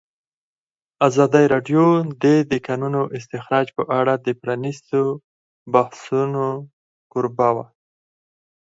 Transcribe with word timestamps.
ازادي 1.07 1.45
راډیو 1.53 1.85
د 2.23 2.25
د 2.51 2.53
کانونو 2.67 3.01
استخراج 3.17 3.67
په 3.77 3.83
اړه 3.99 4.13
د 4.17 4.27
پرانیستو 4.41 4.99
بحثونو 5.73 6.47
کوربه 7.11 7.49
وه. 7.55 7.65